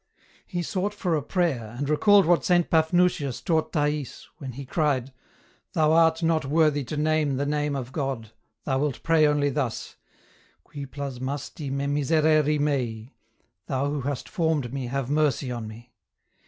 [0.47, 2.71] He sought for a prayer, and recalled what St.
[2.71, 5.13] Paphnutius taught Thais, when he cried,"
[5.73, 8.31] Thou art not worthy to name the name of God,
[8.63, 9.97] thou wilt pray only thus:
[10.29, 13.13] * Qui plasmasti me miserere mei;'
[13.67, 15.93] Thou who hast formed me have mercy on me."